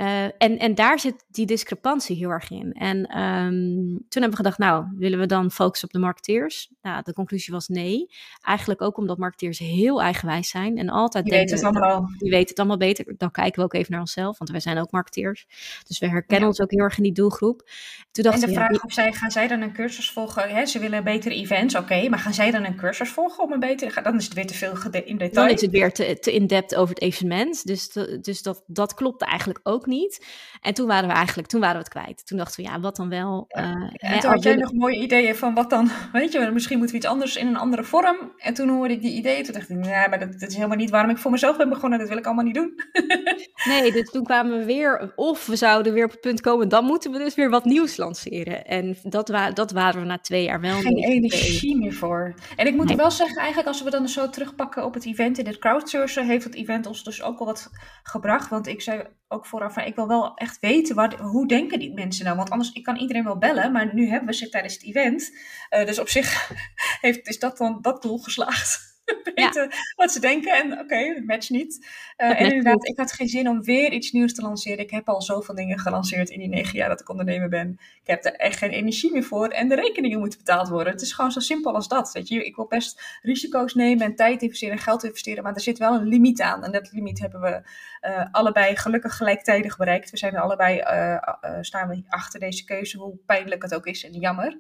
[0.01, 2.73] Uh, en, en daar zit die discrepantie heel erg in.
[2.73, 6.73] En um, toen hebben we gedacht, nou, willen we dan focussen op de marketeers?
[6.83, 8.07] Nou, de conclusie was nee.
[8.41, 11.55] Eigenlijk ook omdat marketeers heel eigenwijs zijn en altijd die denken...
[11.55, 12.09] Weten het allemaal.
[12.19, 13.15] Die weten het allemaal beter.
[13.17, 15.47] Dan kijken we ook even naar onszelf, want wij zijn ook marketeers.
[15.87, 16.49] Dus we herkennen ja.
[16.49, 17.71] ons ook heel erg in die doelgroep.
[18.11, 20.49] Toen dacht en de vraag ja, of zij, gaan zij dan een cursus volgen?
[20.49, 20.67] Hè?
[20.67, 21.85] Ze willen betere events, oké.
[21.85, 24.03] Okay, maar gaan zij dan een cursus volgen om een betere...
[24.03, 25.47] Dan is het weer te veel in detail.
[25.47, 27.67] Dan is het weer te, te in-depth over het evenement.
[27.67, 30.27] Dus, te, dus dat, dat klopt eigenlijk ook niet.
[30.61, 32.27] En toen waren we eigenlijk, toen waren we het kwijt.
[32.27, 33.45] Toen dachten we, ja, wat dan wel?
[33.49, 33.63] Ja.
[33.63, 36.97] Uh, en toen had jij nog mooie ideeën van wat dan, weet je, misschien moeten
[36.97, 38.33] we iets anders in een andere vorm.
[38.37, 40.77] En toen hoorde ik die ideeën, toen dacht ik, ja, maar dat, dat is helemaal
[40.77, 41.99] niet waarom ik voor mezelf ben begonnen.
[41.99, 42.73] Dat wil ik allemaal niet doen.
[43.73, 46.85] nee, dus toen kwamen we weer, of we zouden weer op het punt komen, dan
[46.85, 48.65] moeten we dus weer wat nieuws lanceren.
[48.65, 50.81] En dat, wa dat waren we na twee jaar wel.
[50.81, 52.35] Geen energie meer voor.
[52.57, 52.97] En ik moet nee.
[52.97, 56.45] wel zeggen, eigenlijk als we dan zo terugpakken op het event in het crowdsourcen, heeft
[56.45, 57.71] het event ons dus ook wel wat
[58.03, 58.51] gebracht.
[58.51, 61.95] Want ik zei ook vooraf, van, ik wil wel echt weten, wat, hoe denken die
[61.95, 62.37] mensen nou?
[62.37, 65.37] Want anders, ik kan iedereen wel bellen, maar nu hebben we ze tijdens het event.
[65.71, 66.53] Uh, dus op zich
[67.01, 68.98] heeft, is dat dan dat doel geslaagd.
[69.35, 69.77] weten ja.
[69.97, 71.87] wat ze denken en oké, okay, het matcht niet.
[72.17, 74.79] Uh, het en inderdaad, ik had geen zin om weer iets nieuws te lanceren.
[74.79, 77.79] Ik heb al zoveel dingen gelanceerd in die negen jaar dat ik ondernemer ben.
[78.03, 80.93] Ik heb er echt geen energie meer voor en de rekeningen moeten betaald worden.
[80.93, 82.13] Het is gewoon zo simpel als dat.
[82.13, 85.61] Weet je, ik wil best risico's nemen en tijd investeren en geld investeren, maar er
[85.61, 86.65] zit wel een limiet aan.
[86.65, 87.63] En dat limiet hebben we
[88.01, 90.11] uh, allebei gelukkig gelijktijdig bereikt.
[90.11, 94.13] We zijn allebei, uh, staan we achter deze keuze, hoe pijnlijk het ook is en
[94.13, 94.59] jammer.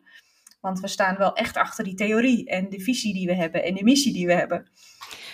[0.60, 3.74] Want we staan wel echt achter die theorie en de visie die we hebben en
[3.74, 4.70] de missie die we hebben.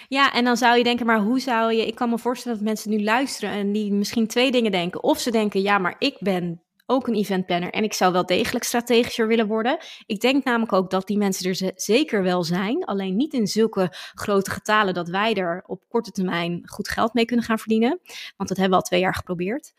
[0.08, 1.86] Ja, en dan zou je denken, maar hoe zou je...
[1.86, 5.02] Ik kan me voorstellen dat mensen nu luisteren en die misschien twee dingen denken.
[5.02, 8.64] Of ze denken, ja, maar ik ben ook een eventplanner en ik zou wel degelijk
[8.64, 9.78] strategischer willen worden.
[10.06, 13.92] Ik denk namelijk ook dat die mensen er zeker wel zijn, alleen niet in zulke
[14.14, 18.00] grote getalen dat wij er op korte termijn goed geld mee kunnen gaan verdienen.
[18.36, 19.72] Want dat hebben we al twee jaar geprobeerd.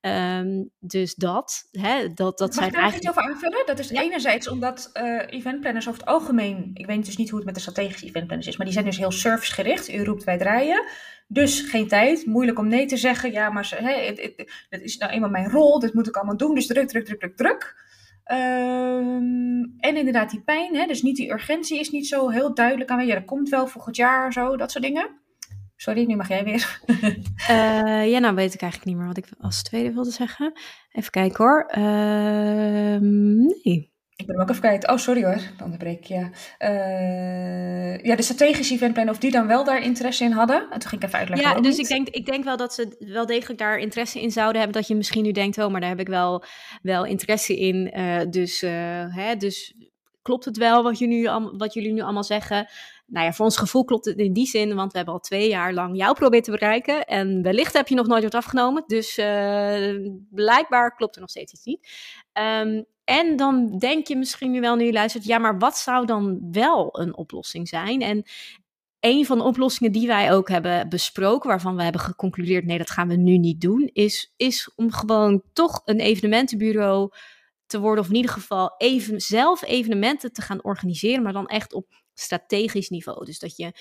[0.00, 2.74] Ehm, dus dat, hè, dat, dat zijn eigenlijk...
[2.74, 3.66] Mag ik daar iets over aanvullen?
[3.66, 7.46] Dat is enerzijds omdat uh, eventplanners over het algemeen, ik weet dus niet hoe het
[7.46, 9.92] met de strategische eventplanners is, maar die zijn dus heel servicegericht.
[9.92, 10.84] U roept, wij draaien.
[11.32, 13.32] Dus geen tijd, moeilijk om nee te zeggen.
[13.32, 13.68] Ja, maar
[14.68, 16.54] dat is nou eenmaal mijn rol, dit moet ik allemaal doen.
[16.54, 17.74] Dus druk, druk, druk, druk, druk.
[18.24, 22.90] Ehm, en inderdaad die pijn, hè, dus niet die urgentie is niet zo heel duidelijk
[22.90, 23.06] aan.
[23.06, 25.08] Ja, dat komt wel volgend jaar, zo, dat soort dingen.
[25.76, 26.80] Sorry, nu mag jij weer.
[27.50, 30.52] uh, ja, nou weet ik eigenlijk niet meer wat ik als tweede wilde zeggen.
[30.92, 31.72] Even kijken hoor.
[31.78, 32.98] Uh,
[33.62, 33.89] nee.
[34.20, 34.88] Ik ben hem ook even kwijt.
[34.88, 36.30] Oh, sorry hoor, dan onderbreek ik je.
[36.58, 40.70] Uh, ja, de strategische eventplan, of die dan wel daar interesse in hadden.
[40.70, 41.48] En toen ging ik even uitleggen.
[41.48, 44.60] Ja, dus ik denk, ik denk wel dat ze wel degelijk daar interesse in zouden
[44.60, 44.80] hebben.
[44.80, 46.44] Dat je misschien nu denkt, oh, maar daar heb ik wel,
[46.82, 47.92] wel interesse in.
[47.98, 48.70] Uh, dus, uh,
[49.14, 49.74] hè, dus
[50.22, 52.68] klopt het wel wat, je nu, wat jullie nu allemaal zeggen?
[53.06, 55.48] Nou ja, voor ons gevoel klopt het in die zin, want we hebben al twee
[55.48, 57.04] jaar lang jou proberen te bereiken.
[57.04, 58.84] En wellicht heb je nog nooit wat afgenomen.
[58.86, 59.14] Dus
[60.30, 61.88] blijkbaar klopt er nog steeds iets niet.
[62.62, 66.06] Um, en dan denk je misschien nu wel, nu je luistert, ja, maar wat zou
[66.06, 68.00] dan wel een oplossing zijn?
[68.00, 68.24] En
[69.00, 72.90] een van de oplossingen die wij ook hebben besproken, waarvan we hebben geconcludeerd, nee, dat
[72.90, 77.10] gaan we nu niet doen, is, is om gewoon toch een evenementenbureau
[77.66, 81.72] te worden, of in ieder geval even, zelf evenementen te gaan organiseren, maar dan echt
[81.72, 83.24] op strategisch niveau.
[83.24, 83.72] Dus dat je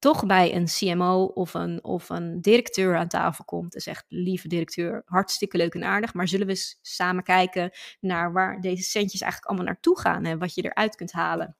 [0.00, 4.48] toch bij een CMO of een, of een directeur aan tafel komt en zegt: Lieve
[4.48, 9.20] directeur, hartstikke leuk en aardig, maar zullen we eens samen kijken naar waar deze centjes
[9.20, 11.56] eigenlijk allemaal naartoe gaan en wat je eruit kunt halen?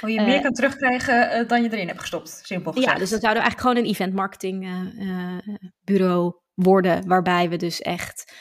[0.00, 2.92] Hoe je meer uh, kan terugkrijgen uh, dan je erin hebt gestopt, simpel gezegd.
[2.92, 4.64] Ja, dus dan zouden we eigenlijk gewoon een event marketing
[5.00, 5.38] uh,
[5.84, 8.32] bureau worden, waarbij we dus echt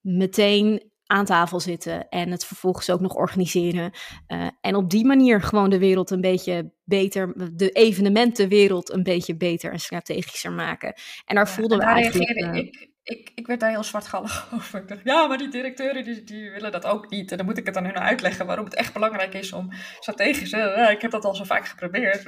[0.00, 3.92] meteen aan tafel zitten en het vervolgens ook nog organiseren.
[4.28, 9.36] Uh, en op die manier gewoon de wereld een beetje beter, de evenementenwereld een beetje
[9.36, 10.94] beter en strategischer maken.
[11.24, 12.30] En daar ja, voelden we eigenlijk...
[12.30, 14.80] Uh, ik, ik, ik werd daar heel zwartgallig over.
[14.80, 17.30] Ik dacht, ja, maar die directeuren die, die willen dat ook niet.
[17.30, 20.52] En dan moet ik het aan hun uitleggen waarom het echt belangrijk is om strategisch...
[20.52, 22.24] Uh, ik heb dat al zo vaak geprobeerd.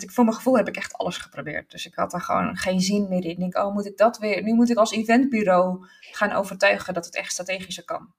[0.00, 1.70] Ik, voor mijn gevoel heb ik echt alles geprobeerd.
[1.70, 3.30] Dus ik had daar gewoon geen zin meer in.
[3.30, 4.42] Ik denk, oh, moet ik dat weer?
[4.42, 8.12] Nu moet ik als eventbureau gaan overtuigen dat het echt strategischer kan.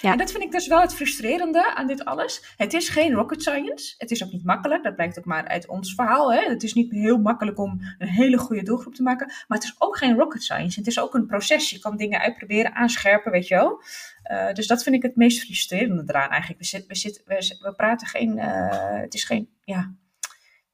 [0.00, 0.12] Ja.
[0.12, 2.54] En dat vind ik dus wel het frustrerende aan dit alles.
[2.56, 3.94] Het is geen rocket science.
[3.98, 4.82] Het is ook niet makkelijk.
[4.82, 6.32] Dat blijkt ook maar uit ons verhaal.
[6.32, 6.40] Hè?
[6.40, 9.26] Het is niet heel makkelijk om een hele goede doelgroep te maken.
[9.26, 10.78] Maar het is ook geen rocket science.
[10.78, 11.70] Het is ook een proces.
[11.70, 13.82] Je kan dingen uitproberen, aanscherpen, weet je wel.
[14.30, 16.60] Uh, dus dat vind ik het meest frustrerende eraan eigenlijk.
[16.60, 18.36] We, zit, we, zit, we, we praten geen...
[18.38, 19.48] Uh, het is geen...
[19.64, 19.94] Ja,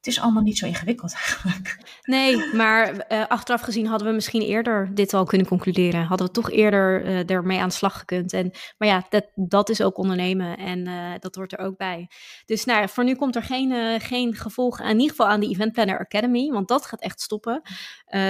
[0.02, 1.76] het is allemaal niet zo ingewikkeld eigenlijk.
[2.02, 6.04] Nee, maar uh, achteraf gezien hadden we misschien eerder dit al kunnen concluderen.
[6.04, 8.32] Hadden we toch eerder uh, ermee aan de slag gekund.
[8.32, 12.08] En, maar ja, dat, dat is ook ondernemen en uh, dat hoort er ook bij.
[12.46, 15.72] Dus nou, voor nu komt er geen, geen gevolg in ieder geval aan de Event
[15.72, 17.62] Planner Academy, want dat gaat echt stoppen.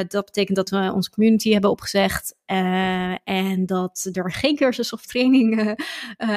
[0.08, 2.34] dat betekent dat we onze community hebben opgezegd
[3.24, 5.76] en dat er geen cursus of training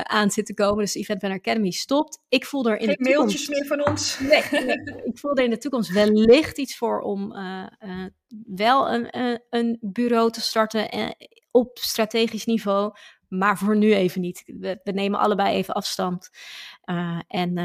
[0.03, 0.77] aan zit te komen.
[0.77, 2.19] Dus Event Planner Academy stopt.
[2.29, 4.17] Ik voel er in geen de mailtjes meer van ons.
[4.29, 7.65] Nee, nee ik voelde in de toekomst wellicht iets voor om uh,
[8.45, 11.15] wel een, een, een, bureau te starten
[11.51, 12.93] op strategisch niveau.
[13.27, 14.43] Maar voor nu even niet.
[14.45, 16.29] We, we nemen allebei even afstand.
[17.27, 17.57] en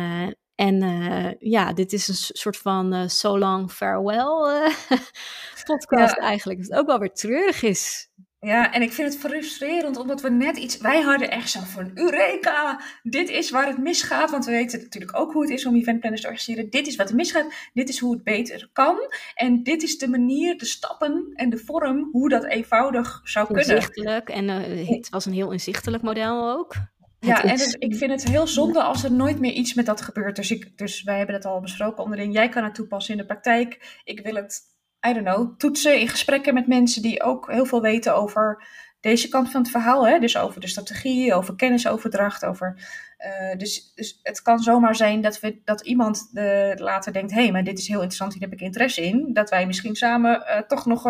[0.55, 4.73] en ja, dit is een soort van so long farewell
[5.65, 6.23] podcast ja.
[6.23, 6.67] eigenlijk.
[6.67, 8.10] Wat ook wel weer treurig is.
[8.41, 10.79] Ja, en ik vind het frustrerend omdat we net iets.
[10.79, 12.81] Wij hadden echt zo van: Eureka!
[13.03, 14.31] Dit is waar het misgaat.
[14.31, 16.71] Want we weten natuurlijk ook hoe het is om eventplanners te organiseren.
[16.71, 17.53] Dit is wat er misgaat.
[17.73, 18.97] Dit is hoe het beter kan.
[19.35, 23.65] En dit is de manier, de stappen en de vorm hoe dat eenvoudig zou kunnen.
[23.65, 24.29] Inzichtelijk.
[24.29, 26.75] En uh, het was een heel inzichtelijk model ook.
[27.19, 30.01] Ja, en het, ik vind het heel zonde als er nooit meer iets met dat
[30.01, 30.37] gebeurt.
[30.37, 32.35] Dus, ik, dus wij hebben het al besproken onderling.
[32.35, 34.01] Jij kan het toepassen in de praktijk.
[34.05, 34.61] Ik wil het
[35.09, 38.65] I don't know, toetsen in gesprekken met mensen die ook heel veel weten over
[39.01, 40.07] deze kant van het verhaal.
[40.07, 40.19] Hè?
[40.19, 42.45] Dus over de strategie, over kennisoverdracht.
[42.45, 42.75] Over,
[43.19, 47.43] uh, dus, dus het kan zomaar zijn dat, we, dat iemand uh, later denkt: hé,
[47.43, 49.33] hey, maar dit is heel interessant, hier heb ik interesse in.
[49.33, 51.05] Dat wij misschien samen uh, toch nog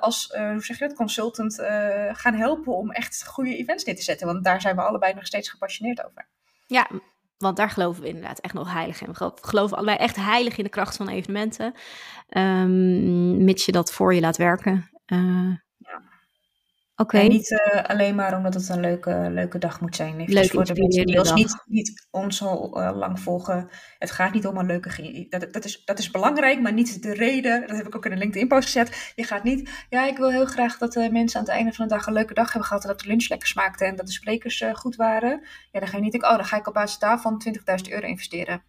[0.00, 1.54] als hoe zeg je dat, consultant
[2.12, 4.26] gaan helpen om echt goede events neer te zetten.
[4.26, 6.26] Want daar zijn we allebei nog steeds gepassioneerd over.
[6.66, 6.90] Ja,
[7.40, 9.12] want daar geloven we inderdaad echt nog heilig in.
[9.12, 11.74] We geloven allebei echt heilig in de kracht van evenementen.
[12.28, 14.90] Um, mits je dat voor je laat werken.
[15.06, 15.54] Uh,
[17.06, 20.20] En niet eh, alleen maar omdat het een leuke, leuke dag moet zijn.
[20.20, 23.68] Even Leuke, voor de mensen die ons niet, niet ons al eh, lang volgen.
[23.98, 25.26] Het gaat niet om een leuke...
[25.28, 27.66] Dat, dat, is, dat is belangrijk, maar niet de reden.
[27.66, 29.12] Dat heb ik ook in een LinkedIn-post gezet.
[29.14, 29.70] Je gaat niet...
[29.88, 32.12] Ja, ik wil heel graag dat de mensen aan het einde van de dag een
[32.12, 32.82] leuke dag hebben gehad.
[32.82, 35.42] En dat de lunch lekker smaakte en dat de sprekers goed waren.
[35.72, 37.42] Ja, dan ga je niet denken, oh, dan ga ik op basis daarvan
[37.86, 38.62] 20.000 euro investeren.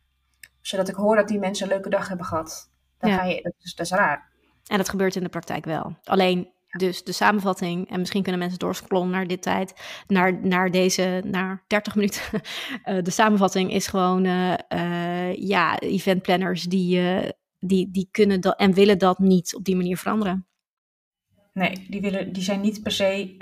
[0.62, 2.72] Zodat ik hoor dat die mensen een leuke dag hebben gehad.
[2.98, 3.18] Dan Ja.
[3.18, 4.30] ga je, dat, is, dat is raar.
[4.66, 5.98] En dat gebeurt in de praktijk wel.
[6.04, 9.74] Alleen dus de samenvatting, en misschien kunnen mensen doorscrollen naar dit tijd,
[10.08, 12.22] naar, naar deze, naar 30 minuten.
[12.84, 17.02] Eh, de samenvatting is gewoon, eh, eh, ja, eventplanners die,
[17.60, 20.48] die, die kunnen dat en willen dat niet op die manier veranderen.
[21.54, 23.36] Nee, die, willen, die zijn niet per se,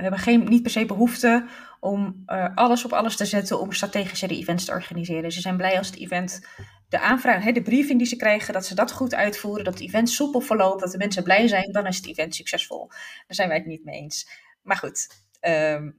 [0.00, 1.46] hebben geen, niet per se behoefte
[1.80, 2.22] om
[2.54, 5.32] alles op alles te zetten om strategische events te organiseren.
[5.32, 6.46] Ze zijn blij als het event,
[6.88, 9.82] de aanvraag, hè, de briefing die ze krijgen, dat ze dat goed uitvoeren, dat het
[9.82, 12.88] event soepel verloopt, dat de mensen blij zijn, dan is het event succesvol.
[12.88, 14.28] Daar zijn wij het niet mee eens.
[14.62, 15.08] Maar goed,
[15.40, 15.90] ehm,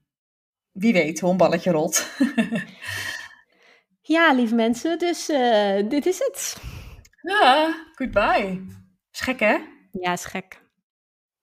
[0.71, 2.07] wie weet hoe een balletje rolt.
[4.09, 6.57] Ja, lieve mensen, dus eh, dit is het.
[7.21, 8.65] ja, goodbye.
[9.11, 9.57] Is gek hè?
[9.91, 10.61] Ja, is gek.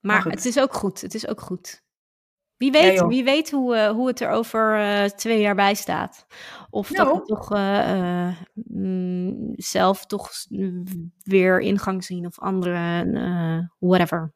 [0.01, 1.01] Maar het is ook goed.
[1.01, 1.85] Het is ook goed.
[2.57, 6.27] Wie weet, wie weet hoe, eh, hoe het er over eh, twee jaar bij staat.
[6.71, 7.19] Of dat Nou.
[7.19, 10.47] we toch eh, mm, zelf toch s-
[11.23, 14.35] weer ingang zien of andere, whatever.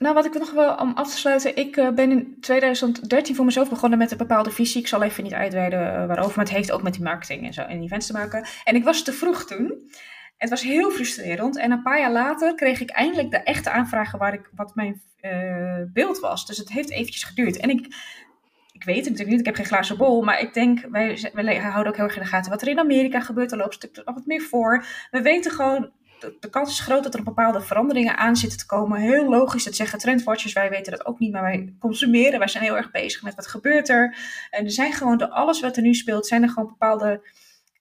[0.00, 1.56] Nou, wat ik nog wel om af te sluiten.
[1.56, 4.80] Ik ben in 2013 voor mezelf begonnen met een bepaalde visie.
[4.80, 7.60] Ik zal even niet uitweiden waarover, maar het heeft ook met die marketing en zo
[7.62, 8.46] en events te maken.
[8.64, 9.90] En ik was te vroeg toen.
[10.36, 11.58] Het was heel frustrerend.
[11.58, 15.02] En een paar jaar later kreeg ik eindelijk de echte aanvragen waar ik, wat mijn
[15.20, 16.46] eh, beeld was.
[16.46, 17.56] Dus het heeft eventjes geduurd.
[17.56, 17.86] En ik,
[18.72, 20.22] ik weet het natuurlijk niet, ik heb geen glazen bol.
[20.22, 22.78] Maar ik denk, wij, wij houden ook heel erg in de gaten wat er in
[22.78, 23.52] Amerika gebeurt.
[23.52, 24.84] Er loopt stuk nog wat meer voor.
[25.10, 28.66] We weten gewoon, de, de kans is groot dat er bepaalde veranderingen aan zitten te
[28.66, 29.00] komen.
[29.00, 30.52] Heel logisch, dat zeggen trendwatchers.
[30.52, 32.38] Wij weten dat ook niet, maar wij consumeren.
[32.38, 34.16] Wij zijn heel erg bezig met wat gebeurt er.
[34.50, 37.28] En er zijn gewoon, door alles wat er nu speelt, zijn er gewoon bepaalde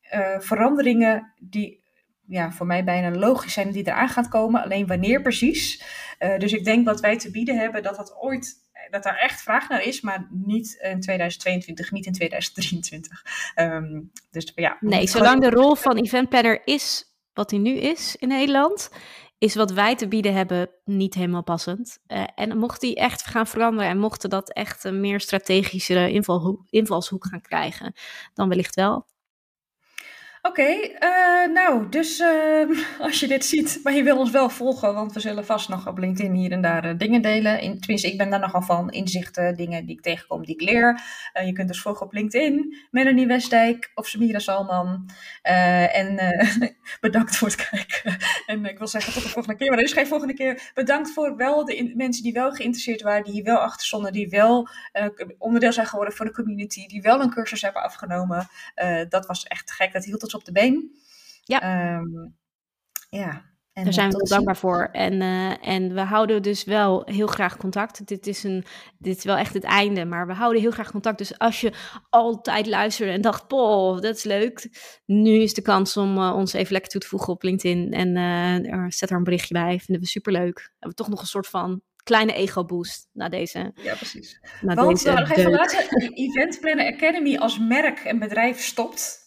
[0.01, 1.83] eh, veranderingen die
[2.27, 4.63] ja, voor mij bijna logisch zijn die eraan gaan komen.
[4.63, 5.83] Alleen wanneer precies.
[6.17, 9.41] Eh, dus ik denk wat wij te bieden hebben, dat dat ooit dat daar echt
[9.41, 13.23] vraag naar is, maar niet in 2022, niet in 2023.
[13.55, 18.27] Ehm, dus ja, Nee, zolang de rol van eventplanner is wat hij nu is in
[18.27, 18.89] Nederland,
[19.37, 21.99] is wat wij te bieden hebben niet helemaal passend.
[22.07, 26.11] Eh, en mocht die echt gaan veranderen en mochten dat echt een meer strategische
[26.69, 27.93] invalshoek gaan krijgen,
[28.33, 29.05] dan wellicht wel.
[30.47, 30.61] Oké,
[30.99, 32.71] eh, nou, dus ehm,
[33.07, 35.87] als je dit ziet, maar je wil ons wel volgen, want we zullen vast nog
[35.87, 37.59] op LinkedIn hier en daar eh, dingen delen.
[37.59, 41.01] In, tenminste, ik ben daar nogal van, inzichten, dingen die ik tegenkom, die ik leer.
[41.33, 45.09] Eh, je kunt dus volgen op LinkedIn, Melanie Westdijk of Samira Salman.
[45.41, 46.19] En
[47.01, 48.17] bedankt voor het kijken.
[48.45, 50.71] En ik wil zeggen tot de volgende keer, maar er is geen volgende keer.
[50.73, 54.29] Bedankt voor wel de mensen die wel geïnteresseerd waren, die hier wel achter stonden, die
[54.29, 54.69] wel
[55.37, 58.47] onderdeel zijn geworden van de community, die wel een cursus hebben afgenomen.
[59.09, 60.91] Dat was echt gek, dat hield ons op de been.
[61.43, 61.61] Ja.
[61.61, 62.29] Ehm,
[63.09, 63.53] ja.
[63.73, 64.89] En, Daar zijn we heel dankbaar voor.
[64.91, 68.07] En, eh, en we houden dus wel heel graag contact.
[68.07, 68.65] Dit is, een,
[68.97, 71.17] dit is wel echt het einde, maar we houden heel graag contact.
[71.17, 71.73] Dus als je
[72.09, 74.69] altijd luisterde en dacht, poh, dat is leuk.
[75.05, 77.93] Nu is de kans om eh, ons even lekker toe te voegen op LinkedIn.
[77.93, 79.79] En er- zet er een berichtje bij.
[79.79, 80.57] Vinden we superleuk.
[80.59, 84.39] Hebben we toch nog een soort van kleine ego-boost na deze, Ja, precies.
[84.61, 89.23] na Want deze we nog even laten, Event Planner Academy als merk en bedrijf stopt.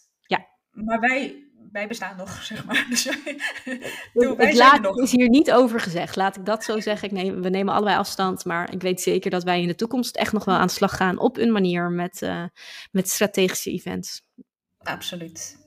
[0.85, 2.85] Maar wij, wij bestaan nog, zeg maar.
[2.89, 3.41] Dus wij,
[4.13, 4.97] Doe, wij Het laat nog.
[4.97, 6.15] is hier niet over gezegd.
[6.15, 7.07] Laat ik dat zo zeggen.
[7.07, 8.45] Ik neem, we nemen allebei afstand.
[8.45, 10.95] Maar ik weet zeker dat wij in de toekomst echt nog wel aan de slag
[10.95, 11.19] gaan.
[11.19, 12.43] Op een manier met, eh,
[12.91, 14.21] met strategische events.
[14.77, 15.57] Absoluut.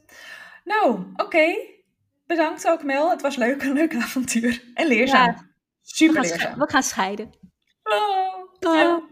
[0.64, 1.56] Nou, oké.
[2.26, 3.10] Bedankt ook Mel.
[3.10, 4.62] Het was leuk, een leuk avontuur.
[4.74, 5.26] En leerzaam.
[5.26, 5.50] Ja.
[5.82, 6.58] Super we, leerzaam.
[6.58, 7.30] we gaan scheiden.
[7.82, 9.11] Oh,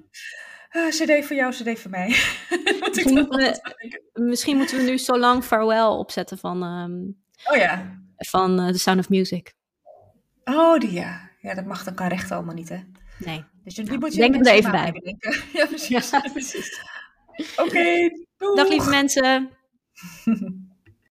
[0.73, 2.09] Ah, CD voor jou, CD voor mij.
[2.89, 7.01] Misschien moeten, we, misschien moeten we nu zo lang farewell opzetten van, ehm,
[7.53, 8.01] Oh ja.
[8.17, 9.55] van eh, The Sound of Music.
[10.45, 11.29] Oh, die ja.
[11.41, 12.79] Ja, dat mag dan kan recht allemaal niet, hè?
[13.19, 13.45] Nee.
[13.65, 14.93] Dus Nou, moet je denk er even bij.
[15.53, 16.11] Ja, precies.
[16.11, 16.81] Ja, precies.
[17.57, 18.11] Oké,
[18.55, 19.51] Dag lieve mensen.